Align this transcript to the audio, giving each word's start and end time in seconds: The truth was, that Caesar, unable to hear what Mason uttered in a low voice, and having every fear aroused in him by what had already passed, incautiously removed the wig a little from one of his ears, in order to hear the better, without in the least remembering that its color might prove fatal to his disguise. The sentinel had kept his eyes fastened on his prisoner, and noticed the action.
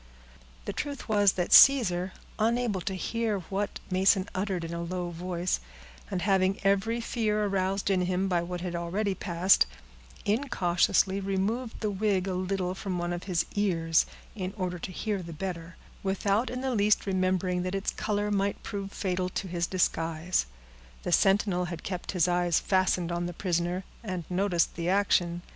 The 0.65 0.73
truth 0.73 1.07
was, 1.07 1.33
that 1.33 1.53
Caesar, 1.53 2.13
unable 2.39 2.81
to 2.81 2.95
hear 2.95 3.41
what 3.51 3.79
Mason 3.91 4.27
uttered 4.33 4.63
in 4.65 4.73
a 4.73 4.81
low 4.81 5.11
voice, 5.11 5.59
and 6.09 6.23
having 6.23 6.59
every 6.63 6.99
fear 6.99 7.45
aroused 7.45 7.87
in 7.91 8.05
him 8.07 8.27
by 8.27 8.41
what 8.41 8.61
had 8.61 8.75
already 8.75 9.13
passed, 9.13 9.67
incautiously 10.25 11.19
removed 11.19 11.81
the 11.81 11.91
wig 11.91 12.25
a 12.27 12.33
little 12.33 12.73
from 12.73 12.97
one 12.97 13.13
of 13.13 13.25
his 13.25 13.45
ears, 13.53 14.07
in 14.35 14.55
order 14.57 14.79
to 14.79 14.91
hear 14.91 15.21
the 15.21 15.33
better, 15.33 15.75
without 16.01 16.49
in 16.49 16.61
the 16.61 16.73
least 16.73 17.05
remembering 17.05 17.61
that 17.61 17.75
its 17.75 17.91
color 17.91 18.31
might 18.31 18.63
prove 18.63 18.91
fatal 18.91 19.29
to 19.29 19.47
his 19.47 19.67
disguise. 19.67 20.47
The 21.03 21.11
sentinel 21.11 21.65
had 21.65 21.83
kept 21.83 22.13
his 22.13 22.27
eyes 22.27 22.59
fastened 22.59 23.11
on 23.11 23.27
his 23.27 23.35
prisoner, 23.35 23.83
and 24.03 24.23
noticed 24.31 24.73
the 24.73 24.89
action. 24.89 25.43